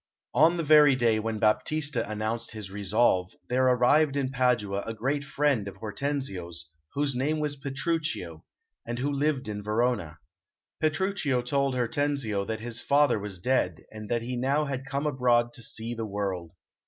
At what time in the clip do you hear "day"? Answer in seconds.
0.95-1.19